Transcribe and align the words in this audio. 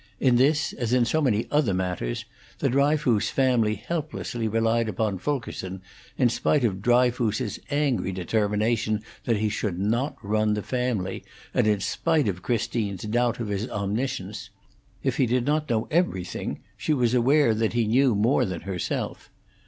In 0.19 0.37
this, 0.37 0.73
as 0.73 0.93
in 0.93 1.05
so 1.05 1.21
many 1.21 1.45
other 1.51 1.75
matters, 1.75 2.25
the 2.57 2.69
Dryfoos 2.71 3.29
family 3.29 3.75
helplessly 3.75 4.47
relied 4.47 4.89
upon 4.89 5.19
Fulkerson, 5.19 5.83
in 6.17 6.27
spite 6.29 6.63
of 6.63 6.81
Dryfoos's 6.81 7.59
angry 7.69 8.11
determination 8.11 9.03
that 9.25 9.37
he 9.37 9.47
should 9.47 9.77
not 9.77 10.15
run 10.23 10.55
the 10.55 10.63
family, 10.63 11.23
and 11.53 11.67
in 11.67 11.81
spite 11.81 12.27
of 12.27 12.41
Christine's 12.41 13.03
doubt 13.03 13.39
of 13.39 13.49
his 13.49 13.69
omniscience; 13.69 14.49
if 15.03 15.17
he 15.17 15.27
did 15.27 15.45
not 15.45 15.69
know 15.69 15.87
everything, 15.91 16.61
she 16.75 16.95
was 16.95 17.13
aware 17.13 17.53
that 17.53 17.73
he 17.73 17.85
knew 17.85 18.15
more 18.15 18.43
than 18.43 18.61
herself. 18.61 19.29